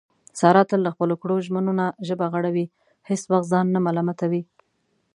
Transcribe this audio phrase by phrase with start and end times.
[0.39, 2.65] ساره تل له خپلو کړو ژمنو نه ژبه غړوي،
[3.09, 4.43] هېڅ وخت ځان نه ملامتوي.